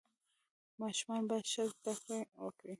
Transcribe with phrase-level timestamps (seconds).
[0.81, 2.69] ماشومان باید ښه زده کړه وکړي.